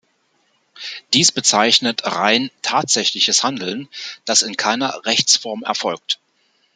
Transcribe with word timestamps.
Dies 1.13 1.31
bezeichnet 1.31 2.01
rein 2.05 2.49
tatsächliches 2.63 3.43
Handeln, 3.43 3.87
das 4.25 4.41
in 4.41 4.57
keiner 4.57 5.05
Rechtsform 5.05 5.61
erfolgt. 5.61 6.19